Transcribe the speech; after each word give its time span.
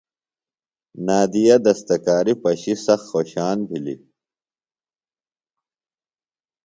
نادیہ 1.05 1.57
دستکاری 1.65 2.33
پشی 2.41 2.73
سخت 2.85 3.05
خوشان 3.11 3.57
بِھلیۡ۔ 3.69 4.01